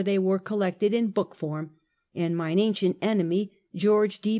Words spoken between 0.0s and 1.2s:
they were collected in